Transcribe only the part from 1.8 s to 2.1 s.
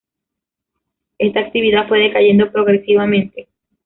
fue